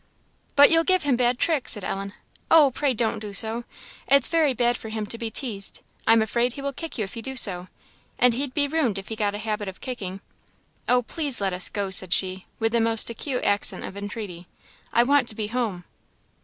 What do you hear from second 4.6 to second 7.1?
for him to be teased. I am afraid he will kick